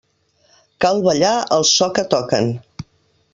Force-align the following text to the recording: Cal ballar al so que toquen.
Cal 0.85 1.01
ballar 1.07 1.33
al 1.59 1.67
so 1.73 1.91
que 1.99 2.07
toquen. 2.15 2.51